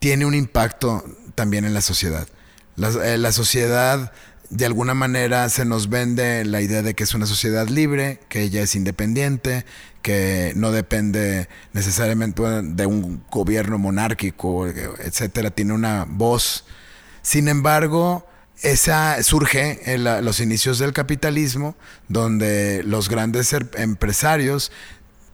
tiene 0.00 0.26
un 0.26 0.34
impacto 0.34 1.04
también 1.36 1.64
en 1.64 1.72
la 1.72 1.82
sociedad. 1.82 2.26
La, 2.74 2.88
eh, 2.88 3.18
la 3.18 3.30
sociedad 3.30 4.12
de 4.50 4.66
alguna 4.66 4.94
manera 4.94 5.48
se 5.48 5.64
nos 5.64 5.88
vende 5.88 6.44
la 6.44 6.60
idea 6.60 6.82
de 6.82 6.94
que 6.94 7.04
es 7.04 7.14
una 7.14 7.26
sociedad 7.26 7.68
libre, 7.68 8.20
que 8.28 8.42
ella 8.42 8.62
es 8.62 8.74
independiente, 8.74 9.64
que 10.04 10.52
no 10.54 10.70
depende 10.70 11.48
necesariamente 11.72 12.42
de 12.42 12.84
un 12.84 13.24
gobierno 13.30 13.78
monárquico, 13.78 14.66
etcétera, 14.66 15.50
tiene 15.50 15.72
una 15.72 16.04
voz. 16.06 16.66
Sin 17.22 17.48
embargo, 17.48 18.26
esa 18.60 19.22
surge 19.22 19.94
en 19.94 20.04
los 20.04 20.40
inicios 20.40 20.78
del 20.78 20.92
capitalismo, 20.92 21.74
donde 22.08 22.82
los 22.84 23.08
grandes 23.08 23.50
er, 23.54 23.70
empresarios 23.78 24.70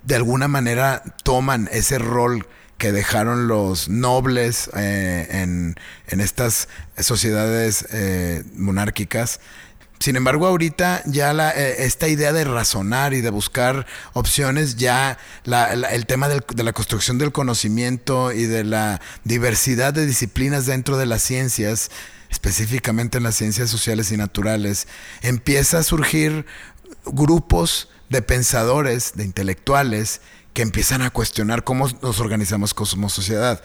de 0.05 0.15
alguna 0.15 0.47
manera 0.47 1.03
toman 1.25 1.69
ese 1.73 1.99
rol 1.99 2.47
que 2.79 2.93
dejaron 2.93 3.49
los 3.49 3.89
nobles 3.89 4.71
eh, 4.77 5.27
en, 5.33 5.75
estas 6.21 6.69
sociedades 6.97 7.87
eh, 7.91 8.45
monárquicas. 8.55 9.41
Sin 10.01 10.17
embargo, 10.17 10.47
ahorita 10.47 11.03
ya 11.05 11.35
la, 11.35 11.51
eh, 11.51 11.85
esta 11.85 12.09
idea 12.09 12.33
de 12.33 12.45
razonar 12.45 13.13
y 13.13 13.21
de 13.21 13.29
buscar 13.29 13.87
opciones, 14.15 14.77
ya 14.77 15.19
el 15.45 16.07
tema 16.07 16.31
de 16.31 16.65
la 16.65 16.73
construcción 16.73 17.19
del 17.19 17.33
conocimiento 17.33 18.33
y 18.33 18.45
de 18.45 18.65
la 18.65 19.03
diversidad 19.25 19.93
de 19.93 20.07
disciplinas 20.07 20.65
dentro 20.65 20.97
de 20.97 21.05
las 21.05 21.21
ciencias, 21.21 21.91
específicamente 22.31 23.19
en 23.19 23.25
las 23.25 23.35
ciencias 23.35 23.69
sociales 23.69 24.11
y 24.11 24.17
naturales, 24.17 24.89
empieza 25.21 25.81
a 25.81 25.83
surgir 25.83 26.47
grupos 27.05 27.91
de 28.09 28.23
pensadores, 28.23 29.13
de 29.17 29.25
intelectuales, 29.25 30.23
que 30.55 30.63
empiezan 30.63 31.03
a 31.03 31.11
cuestionar 31.11 31.63
cómo 31.63 31.89
nos 32.03 32.21
organizamos 32.21 32.75
como 32.75 33.09
sociedad. 33.09 33.63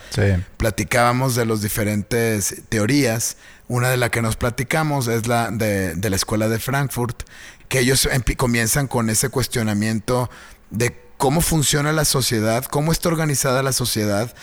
Platicábamos 0.57 1.35
de 1.35 1.45
las 1.45 1.61
diferentes 1.61 2.63
teorías. 2.69 3.37
Una 3.67 3.89
de 3.89 3.97
las 3.97 4.11
que 4.11 4.21
nos 4.21 4.35
platicamos 4.35 5.07
es 5.07 5.27
la 5.27 5.49
de, 5.49 5.95
la 5.97 6.15
Escuela 6.15 6.47
de 6.47 6.59
Frankfurt, 6.59 7.23
que 7.67 7.79
ellos 7.79 8.07
comienzan 8.37 8.87
con 8.87 9.09
ese 9.09 9.29
cuestionamiento 9.29 10.29
de 10.69 10.95
cómo 11.17 11.41
funciona 11.41 11.91
la 11.91 12.05
sociedad, 12.05 12.65
cómo 12.65 12.91
está 12.91 13.09
organizada 13.09 13.63
la 13.63 13.73
sociedad 13.73 14.33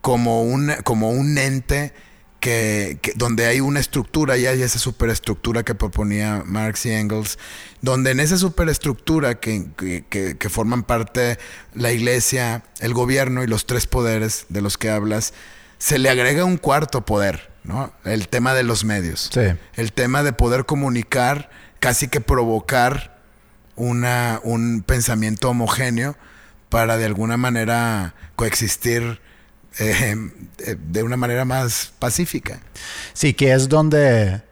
como 0.00 0.42
un, 0.42 0.72
como 0.84 1.10
un 1.10 1.36
ente 1.36 1.92
que, 2.40 2.98
donde 3.16 3.46
hay 3.46 3.60
una 3.60 3.80
estructura 3.80 4.38
y 4.38 4.46
hay 4.46 4.62
esa 4.62 4.78
superestructura 4.78 5.62
que 5.62 5.74
proponía 5.74 6.42
Marx 6.46 6.86
y 6.86 6.92
Engels, 6.92 7.38
donde 7.82 8.12
en 8.12 8.20
esa 8.20 8.38
superestructura 8.38 9.38
que, 9.38 9.66
que, 9.76 10.36
que, 10.38 10.48
forman 10.48 10.82
parte 10.82 11.38
la 11.74 11.92
iglesia, 11.92 12.64
el 12.80 12.94
gobierno 12.94 13.44
y 13.44 13.46
los 13.46 13.66
tres 13.66 13.86
poderes 13.86 14.46
de 14.48 14.62
los 14.62 14.78
que 14.78 14.88
hablas, 14.88 15.34
se 15.78 15.98
le 15.98 16.08
agrega 16.08 16.44
un 16.44 16.56
cuarto 16.56 17.04
poder, 17.04 17.49
¿no? 17.64 17.92
El 18.04 18.28
tema 18.28 18.54
de 18.54 18.62
los 18.62 18.84
medios. 18.84 19.30
El 19.74 19.92
tema 19.92 20.22
de 20.22 20.32
poder 20.32 20.64
comunicar, 20.66 21.50
casi 21.78 22.08
que 22.08 22.20
provocar 22.20 23.18
una, 23.76 24.40
un 24.44 24.82
pensamiento 24.82 25.50
homogéneo 25.50 26.16
para 26.68 26.96
de 26.96 27.06
alguna 27.06 27.36
manera 27.36 28.14
coexistir 28.36 29.20
eh, 29.78 30.30
eh, 30.58 30.76
de 30.78 31.02
una 31.02 31.16
manera 31.16 31.44
más 31.44 31.92
pacífica. 31.98 32.60
Sí, 33.12 33.34
que 33.34 33.52
es 33.52 33.68
donde 33.68 34.42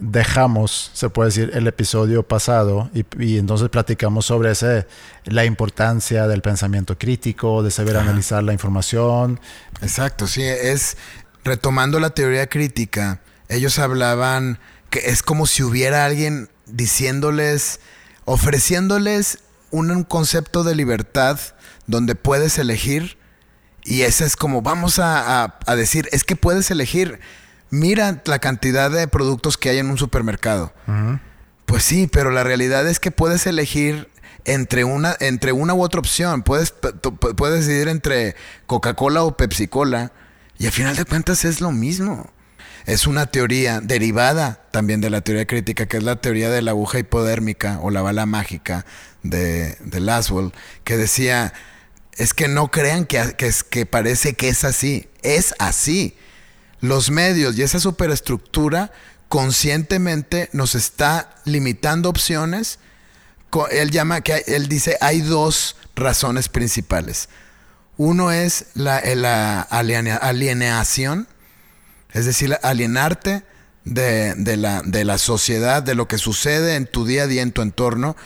dejamos, 0.00 0.90
se 0.94 1.10
puede 1.10 1.28
decir, 1.28 1.50
el 1.54 1.66
episodio 1.66 2.22
pasado 2.22 2.90
y, 2.94 3.38
entonces 3.38 3.68
platicamos 3.68 4.26
sobre 4.26 4.52
ese, 4.52 4.86
la 5.24 5.44
importancia 5.44 6.26
del 6.28 6.42
pensamiento 6.42 6.96
crítico, 6.96 7.62
de 7.62 7.70
saber 7.70 7.96
analizar 7.96 8.42
la 8.42 8.52
información. 8.52 9.40
Exacto, 9.82 10.26
sí, 10.26 10.42
es 10.42 10.96
retomando 11.48 11.98
la 11.98 12.10
teoría 12.10 12.46
crítica, 12.48 13.20
ellos 13.48 13.78
hablaban 13.78 14.58
que 14.90 15.00
es 15.10 15.22
como 15.22 15.46
si 15.46 15.62
hubiera 15.62 16.04
alguien 16.04 16.48
diciéndoles, 16.66 17.80
ofreciéndoles 18.24 19.38
un 19.70 20.04
concepto 20.04 20.62
de 20.62 20.74
libertad 20.74 21.40
donde 21.86 22.14
puedes 22.14 22.58
elegir 22.58 23.18
y 23.88 24.02
ese 24.02 24.26
es 24.26 24.36
como, 24.36 24.60
vamos 24.60 24.98
a, 24.98 25.58
decir, 25.74 26.08
es 26.12 26.22
que 26.22 26.36
puedes 26.36 26.70
elegir, 26.70 27.20
mira 27.70 28.20
la 28.26 28.38
cantidad 28.38 28.90
de 28.90 29.08
productos 29.08 29.56
que 29.56 29.70
hay 29.70 29.78
en 29.78 29.88
un 29.88 29.96
supermercado. 29.96 30.74
Pues 31.64 31.84
sí, 31.84 32.06
pero 32.06 32.30
la 32.30 32.44
realidad 32.44 32.86
es 32.86 33.00
que 33.00 33.10
puedes 33.10 33.46
elegir 33.46 34.10
entre 34.44 34.84
una, 34.84 35.16
entre 35.20 35.52
una 35.52 35.72
u 35.72 35.82
otra 35.82 36.00
opción. 36.00 36.42
Puedes, 36.42 36.72
puedes 36.72 37.66
decidir 37.66 37.88
entre 37.88 38.36
Coca-Cola 38.66 39.22
o 39.22 39.36
Pepsi-Cola. 39.36 40.12
Y 40.58 40.66
al 40.66 40.72
final 40.72 40.96
de 40.96 41.04
cuentas 41.04 41.44
es 41.44 41.60
lo 41.60 41.70
mismo. 41.70 42.30
Es 42.86 43.06
una 43.06 43.26
teoría 43.26 43.80
derivada 43.80 44.62
también 44.70 45.00
de 45.00 45.10
la 45.10 45.20
teoría 45.20 45.46
crítica, 45.46 45.86
que 45.86 45.98
es 45.98 46.02
la 46.02 46.20
teoría 46.20 46.50
de 46.50 46.62
la 46.62 46.72
aguja 46.72 46.98
hipodérmica 46.98 47.78
o 47.82 47.90
la 47.90 48.02
bala 48.02 48.26
mágica 48.26 48.86
de, 49.22 49.76
de 49.80 50.00
Laswell, 50.00 50.52
que 50.84 50.96
decía, 50.96 51.52
es 52.18 52.34
que 52.34 52.48
no 52.48 52.70
crean 52.70 53.04
que, 53.04 53.34
que 53.70 53.86
parece 53.86 54.34
que 54.34 54.48
es 54.48 54.64
así. 54.64 55.08
Es 55.22 55.54
así. 55.58 56.16
Los 56.80 57.10
medios 57.10 57.56
y 57.56 57.62
esa 57.62 57.78
superestructura 57.78 58.92
conscientemente 59.28 60.48
nos 60.52 60.74
está 60.74 61.34
limitando 61.44 62.08
opciones. 62.08 62.78
Él 63.70 63.90
llama 63.90 64.20
que 64.20 64.44
él 64.46 64.68
dice 64.68 64.96
hay 65.00 65.20
dos 65.20 65.76
razones 65.94 66.48
principales. 66.48 67.28
Uno 67.98 68.32
es 68.32 68.66
la, 68.74 69.02
la 69.14 69.60
alienación, 69.60 71.28
es 72.12 72.24
decir, 72.24 72.56
alienarte 72.62 73.42
de, 73.84 74.56
la, 74.56 74.82
de 74.84 75.04
la 75.04 75.18
sociedad, 75.18 75.82
de 75.82 75.94
lo 75.94 76.08
que 76.08 76.16
sucede 76.16 76.76
en 76.76 76.86
tu 76.86 77.04
día 77.04 77.24
a 77.24 77.26
día, 77.26 77.42
en 77.42 77.52
tu 77.52 77.60
entorno, 77.60 78.16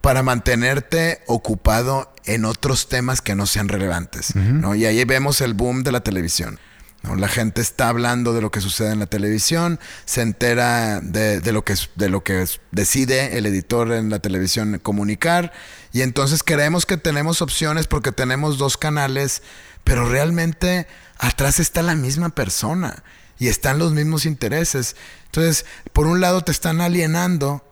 para 0.00 0.22
mantenerte 0.22 1.22
ocupado 1.26 2.12
en 2.24 2.44
otros 2.44 2.88
temas 2.88 3.20
que 3.20 3.34
no 3.34 3.46
sean 3.46 3.68
relevantes. 3.68 4.36
¿no? 4.36 4.74
Y 4.74 4.84
ahí 4.84 5.02
vemos 5.04 5.40
el 5.40 5.54
boom 5.54 5.82
de 5.84 5.92
la 5.92 6.00
televisión. 6.00 6.60
La 7.02 7.28
gente 7.28 7.60
está 7.60 7.88
hablando 7.88 8.32
de 8.32 8.40
lo 8.40 8.50
que 8.52 8.60
sucede 8.60 8.92
en 8.92 9.00
la 9.00 9.06
televisión, 9.06 9.80
se 10.04 10.22
entera 10.22 11.00
de, 11.00 11.40
lo 11.52 11.64
que, 11.64 11.74
de 11.96 12.08
lo 12.08 12.22
que 12.22 12.46
decide 12.70 13.36
el 13.36 13.46
editor 13.46 13.92
en 13.92 14.08
la 14.08 14.20
televisión 14.20 14.78
comunicar, 14.80 15.52
y 15.92 16.02
entonces 16.02 16.42
creemos 16.44 16.86
que 16.86 16.96
tenemos 16.96 17.42
opciones 17.42 17.88
porque 17.88 18.12
tenemos 18.12 18.56
dos 18.56 18.76
canales, 18.76 19.42
pero 19.82 20.08
realmente 20.08 20.86
atrás 21.18 21.58
está 21.58 21.82
la 21.82 21.96
misma 21.96 22.28
persona 22.30 23.02
y 23.38 23.48
están 23.48 23.78
los 23.78 23.92
mismos 23.92 24.24
intereses. 24.24 24.94
Entonces, 25.26 25.66
por 25.92 26.06
un 26.06 26.20
lado 26.20 26.42
te 26.42 26.52
están 26.52 26.80
alienando, 26.80 27.64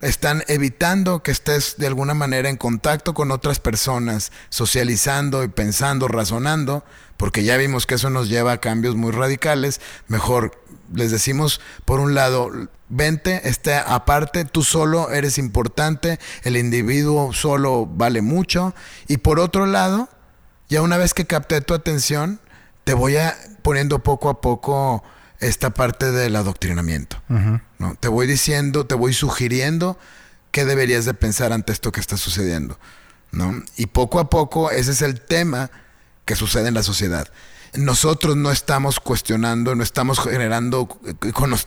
están 0.00 0.42
evitando 0.48 1.22
que 1.22 1.30
estés 1.30 1.76
de 1.78 1.86
alguna 1.86 2.14
manera 2.14 2.48
en 2.48 2.56
contacto 2.56 3.14
con 3.14 3.30
otras 3.30 3.60
personas, 3.60 4.32
socializando 4.48 5.44
y 5.44 5.48
pensando, 5.48 6.08
razonando, 6.08 6.84
porque 7.16 7.44
ya 7.44 7.56
vimos 7.56 7.86
que 7.86 7.94
eso 7.94 8.10
nos 8.10 8.28
lleva 8.28 8.52
a 8.52 8.60
cambios 8.60 8.96
muy 8.96 9.12
radicales. 9.12 9.80
Mejor 10.08 10.60
les 10.94 11.10
decimos, 11.10 11.60
por 11.84 12.00
un 12.00 12.14
lado, 12.14 12.50
vente, 12.88 13.48
esté 13.48 13.74
aparte, 13.74 14.44
tú 14.44 14.62
solo 14.62 15.10
eres 15.10 15.38
importante, 15.38 16.18
el 16.42 16.56
individuo 16.56 17.32
solo 17.32 17.86
vale 17.86 18.22
mucho. 18.22 18.74
Y 19.08 19.18
por 19.18 19.40
otro 19.40 19.66
lado, 19.66 20.08
ya 20.68 20.82
una 20.82 20.96
vez 20.96 21.14
que 21.14 21.26
capté 21.26 21.60
tu 21.60 21.74
atención, 21.74 22.40
te 22.84 22.94
voy 22.94 23.16
a 23.16 23.36
poniendo 23.62 24.00
poco 24.00 24.28
a 24.28 24.40
poco 24.40 25.02
esta 25.40 25.70
parte 25.70 26.12
del 26.12 26.36
adoctrinamiento. 26.36 27.22
¿no? 27.78 27.94
Te 27.98 28.08
voy 28.08 28.26
diciendo, 28.26 28.86
te 28.86 28.94
voy 28.94 29.12
sugiriendo 29.12 29.98
qué 30.50 30.64
deberías 30.64 31.04
de 31.04 31.14
pensar 31.14 31.52
ante 31.52 31.72
esto 31.72 31.92
que 31.92 32.00
está 32.00 32.16
sucediendo. 32.16 32.78
¿no? 33.30 33.62
Y 33.76 33.86
poco 33.86 34.20
a 34.20 34.28
poco 34.28 34.70
ese 34.70 34.92
es 34.92 35.02
el 35.02 35.20
tema 35.20 35.70
que 36.24 36.36
sucede 36.36 36.68
en 36.68 36.74
la 36.74 36.82
sociedad 36.82 37.28
nosotros 37.74 38.36
no 38.36 38.50
estamos 38.50 39.00
cuestionando, 39.00 39.74
no 39.74 39.82
estamos 39.82 40.20
generando 40.20 40.88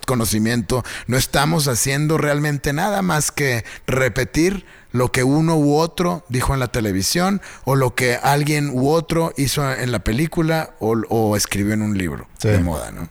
conocimiento, 0.06 0.84
no 1.08 1.18
estamos 1.18 1.68
haciendo 1.68 2.18
realmente 2.18 2.74
nada 2.74 3.02
más 3.02 3.32
que 3.32 3.66
repetir 3.88 4.66
lo 4.92 5.12
que 5.12 5.24
uno 5.24 5.58
u 5.58 5.76
otro 5.76 6.24
dijo 6.30 6.54
en 6.54 6.60
la 6.60 6.68
televisión 6.68 7.42
o 7.66 7.76
lo 7.76 7.96
que 7.96 8.16
alguien 8.16 8.70
u 8.70 8.90
otro 8.90 9.34
hizo 9.36 9.70
en 9.72 9.92
la 9.92 10.00
película 10.00 10.76
o, 10.80 11.36
escribió 11.36 11.74
en 11.74 11.82
un 11.82 11.98
libro 11.98 12.28
de 12.42 12.60
moda, 12.60 12.92
¿no? 12.92 13.10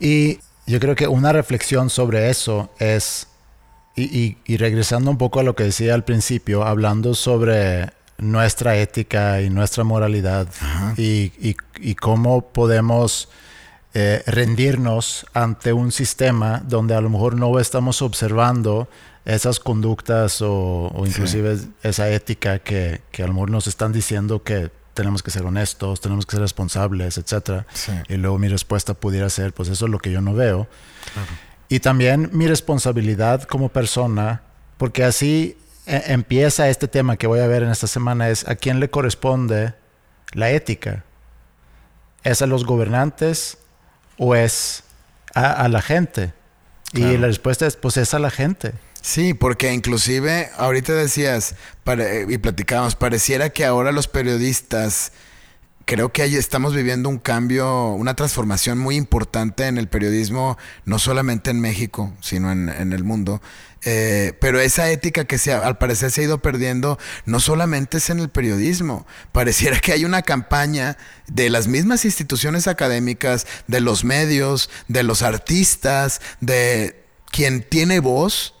Y 0.00 0.40
yo 0.66 0.80
creo 0.80 0.96
que 0.96 1.06
una 1.06 1.32
reflexión 1.32 1.90
sobre 1.90 2.30
eso 2.30 2.70
es, 2.78 3.28
y, 3.94 4.38
y 4.44 4.56
regresando 4.56 5.10
un 5.10 5.18
poco 5.18 5.40
a 5.40 5.42
lo 5.42 5.54
que 5.54 5.64
decía 5.64 5.94
al 5.94 6.04
principio, 6.04 6.64
hablando 6.64 7.14
sobre 7.14 7.92
nuestra 8.18 8.76
ética 8.76 9.40
y 9.40 9.50
nuestra 9.50 9.84
moralidad 9.84 10.46
y, 10.96 11.54
cómo 12.00 12.52
podemos 12.52 13.28
eh, 13.94 14.22
rendirnos 14.26 15.26
ante 15.34 15.72
un 15.72 15.92
sistema 15.92 16.62
donde 16.64 16.94
a 16.94 17.00
lo 17.00 17.10
mejor 17.10 17.36
no 17.36 17.58
estamos 17.58 18.00
observando 18.00 18.88
esas 19.24 19.60
conductas 19.60 20.40
o, 20.40 20.92
inclusive 21.06 21.58
esa 21.82 22.08
ética 22.10 22.58
que, 22.58 23.02
a 23.18 23.26
lo 23.26 23.34
mejor 23.34 23.50
nos 23.50 23.66
están 23.66 23.92
diciendo 23.92 24.42
que 24.42 24.70
tenemos 24.94 25.22
que 25.22 25.30
ser 25.30 25.44
honestos, 25.44 26.00
tenemos 26.00 26.26
que 26.26 26.32
ser 26.32 26.40
responsables, 26.40 27.18
etc. 27.18 27.64
Y 28.08 28.16
luego 28.16 28.38
mi 28.38 28.48
respuesta 28.48 28.94
pudiera 28.94 29.30
ser, 29.30 29.52
pues 29.52 29.68
eso 29.68 29.86
es 29.86 29.90
lo 29.90 29.98
que 29.98 30.10
yo 30.10 30.20
no 30.20 30.34
veo. 30.34 30.68
Y 31.68 31.80
también 31.80 32.30
mi 32.32 32.46
responsabilidad 32.46 33.44
como 33.44 33.70
persona, 33.70 34.42
porque 34.76 35.04
así 35.04 35.56
e, 35.86 36.12
empieza 36.12 36.68
este 36.68 36.88
tema 36.88 37.16
que 37.16 37.26
voy 37.26 37.40
a 37.40 37.46
ver 37.46 37.62
en 37.62 37.70
esta 37.70 37.86
semana 37.86 38.28
es 38.28 38.46
a 38.48 38.54
quién 38.54 38.80
le 38.80 38.90
corresponde 38.90 39.74
la 40.32 40.50
ética. 40.50 41.04
¿Es 42.24 42.40
a 42.42 42.46
los 42.46 42.64
gobernantes 42.64 43.58
o 44.16 44.34
es 44.34 44.84
a, 45.34 45.68
la 45.68 45.82
gente? 45.82 46.32
Y 46.92 47.16
la 47.16 47.26
respuesta 47.26 47.66
es, 47.66 47.76
pues 47.76 47.96
es 47.96 48.14
a 48.14 48.18
la 48.18 48.30
gente. 48.30 48.72
Sí, 49.00 49.34
porque 49.34 49.72
inclusive 49.72 50.50
ahorita 50.56 50.92
decías 50.92 51.56
y 52.28 52.38
platicábamos, 52.38 52.94
pareciera 52.94 53.50
que 53.50 53.64
ahora 53.64 53.90
los 53.90 54.06
periodistas 54.06 55.12
creo 55.84 56.12
que 56.12 56.22
ahí 56.22 56.36
estamos 56.36 56.74
viviendo 56.74 57.08
un 57.08 57.18
cambio, 57.18 57.88
una 57.90 58.14
transformación 58.14 58.78
muy 58.78 58.96
importante 58.96 59.66
en 59.66 59.78
el 59.78 59.88
periodismo, 59.88 60.58
no 60.84 60.98
solamente 60.98 61.50
en 61.50 61.60
México, 61.60 62.12
sino 62.20 62.50
en, 62.52 62.92
el 62.92 63.04
mundo. 63.04 63.40
Eh, 63.84 64.34
pero 64.40 64.60
esa 64.60 64.90
ética 64.90 65.24
que 65.24 65.38
se, 65.38 65.52
al 65.52 65.78
parecer 65.78 66.10
se 66.10 66.20
ha 66.20 66.24
ido 66.24 66.38
perdiendo, 66.38 66.98
no 67.26 67.40
solamente 67.40 67.98
es 67.98 68.10
en 68.10 68.20
el 68.20 68.28
periodismo. 68.28 69.06
Pareciera 69.32 69.80
que 69.80 69.92
hay 69.92 70.04
una 70.04 70.22
campaña 70.22 70.96
de 71.26 71.50
las 71.50 71.68
mismas 71.68 72.04
instituciones 72.04 72.68
académicas, 72.68 73.46
de 73.66 73.80
los 73.80 74.04
medios, 74.04 74.70
de 74.88 75.02
los 75.02 75.22
artistas, 75.22 76.20
de 76.40 77.04
quien 77.30 77.62
tiene 77.62 78.00
voz, 78.00 78.54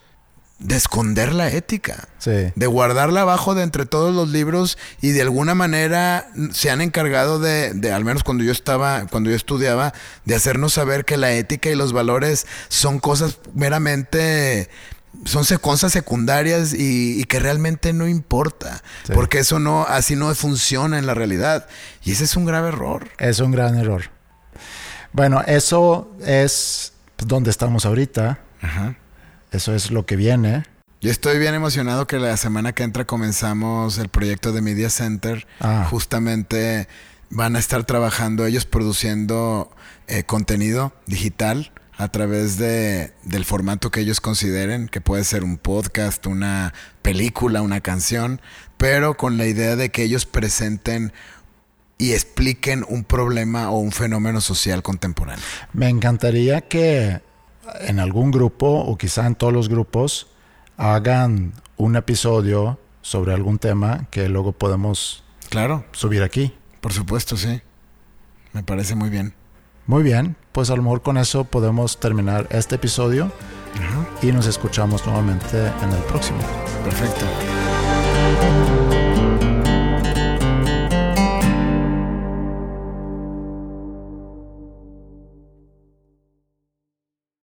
de 0.62 0.76
esconder 0.76 1.34
la 1.34 1.48
ética, 1.48 2.08
de 2.24 2.66
guardarla 2.66 3.22
abajo 3.22 3.54
de 3.54 3.62
entre 3.62 3.84
todos 3.84 4.14
los 4.14 4.28
libros 4.28 4.78
y 5.00 5.10
de 5.10 5.22
alguna 5.22 5.54
manera 5.54 6.28
se 6.52 6.70
han 6.70 6.80
encargado 6.80 7.38
de, 7.38 7.74
de, 7.74 7.92
al 7.92 8.04
menos 8.04 8.22
cuando 8.22 8.44
yo 8.44 8.52
estaba, 8.52 9.06
cuando 9.08 9.30
yo 9.30 9.36
estudiaba, 9.36 9.92
de 10.24 10.34
hacernos 10.34 10.74
saber 10.74 11.04
que 11.04 11.16
la 11.16 11.32
ética 11.32 11.70
y 11.70 11.74
los 11.74 11.92
valores 11.92 12.46
son 12.68 13.00
cosas 13.00 13.38
meramente 13.54 14.68
son 15.24 15.44
cosas 15.58 15.92
secundarias 15.92 16.74
y, 16.74 17.24
que 17.24 17.38
realmente 17.38 17.92
no 17.92 18.08
importa, 18.08 18.82
porque 19.14 19.38
eso 19.38 19.58
no, 19.58 19.84
así 19.84 20.16
no 20.16 20.34
funciona 20.34 20.98
en 20.98 21.06
la 21.06 21.14
realidad. 21.14 21.68
Y 22.02 22.12
ese 22.12 22.24
es 22.24 22.36
un 22.36 22.44
grave 22.44 22.68
error. 22.68 23.08
Es 23.18 23.38
un 23.40 23.52
gran 23.52 23.76
error. 23.76 24.10
Bueno, 25.12 25.42
eso 25.46 26.10
es 26.24 26.94
donde 27.18 27.50
estamos 27.50 27.84
ahorita. 27.84 28.40
Ajá. 28.60 28.96
Eso 29.52 29.74
es 29.74 29.90
lo 29.90 30.06
que 30.06 30.16
viene. 30.16 30.64
Yo 31.02 31.10
estoy 31.10 31.38
bien 31.38 31.54
emocionado 31.54 32.06
que 32.06 32.18
la 32.18 32.36
semana 32.36 32.72
que 32.72 32.84
entra 32.84 33.04
comenzamos 33.04 33.98
el 33.98 34.08
proyecto 34.08 34.52
de 34.52 34.62
Media 34.62 34.88
Center. 34.88 35.46
Ah. 35.60 35.86
Justamente 35.90 36.88
van 37.28 37.56
a 37.56 37.58
estar 37.58 37.84
trabajando 37.84 38.46
ellos 38.46 38.64
produciendo 38.64 39.70
eh, 40.06 40.24
contenido 40.24 40.92
digital 41.06 41.72
a 41.96 42.08
través 42.08 42.56
de, 42.56 43.12
del 43.24 43.44
formato 43.44 43.90
que 43.90 44.00
ellos 44.00 44.20
consideren, 44.20 44.88
que 44.88 45.00
puede 45.00 45.24
ser 45.24 45.44
un 45.44 45.58
podcast, 45.58 46.26
una 46.26 46.72
película, 47.02 47.62
una 47.62 47.80
canción, 47.80 48.40
pero 48.76 49.16
con 49.16 49.38
la 49.38 49.46
idea 49.46 49.76
de 49.76 49.90
que 49.90 50.02
ellos 50.02 50.24
presenten 50.24 51.12
y 51.98 52.12
expliquen 52.12 52.84
un 52.88 53.04
problema 53.04 53.70
o 53.70 53.78
un 53.78 53.92
fenómeno 53.92 54.40
social 54.40 54.82
contemporáneo. 54.82 55.44
Me 55.72 55.88
encantaría 55.88 56.62
que 56.62 57.20
en 57.80 58.00
algún 58.00 58.30
grupo 58.30 58.66
o 58.66 58.96
quizá 58.96 59.26
en 59.26 59.34
todos 59.34 59.52
los 59.52 59.68
grupos 59.68 60.28
hagan 60.76 61.52
un 61.76 61.96
episodio 61.96 62.78
sobre 63.02 63.34
algún 63.34 63.58
tema 63.58 64.06
que 64.10 64.28
luego 64.28 64.52
podemos 64.52 65.24
claro. 65.48 65.84
subir 65.92 66.22
aquí. 66.22 66.54
Por 66.80 66.92
supuesto, 66.92 67.36
sí. 67.36 67.60
Me 68.52 68.62
parece 68.62 68.94
muy 68.94 69.10
bien. 69.10 69.34
Muy 69.86 70.02
bien, 70.02 70.36
pues 70.52 70.70
a 70.70 70.76
lo 70.76 70.82
mejor 70.82 71.02
con 71.02 71.18
eso 71.18 71.44
podemos 71.44 71.98
terminar 71.98 72.46
este 72.50 72.76
episodio 72.76 73.32
y 74.22 74.32
nos 74.32 74.46
escuchamos 74.46 75.04
nuevamente 75.06 75.58
en 75.58 75.90
el 75.90 76.02
próximo. 76.04 76.38
Perfecto. 76.84 77.26